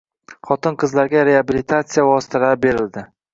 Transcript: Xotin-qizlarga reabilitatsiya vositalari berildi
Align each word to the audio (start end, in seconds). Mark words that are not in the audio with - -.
Xotin-qizlarga 0.47 1.25
reabilitatsiya 1.27 2.07
vositalari 2.09 2.59
berildi 2.65 3.07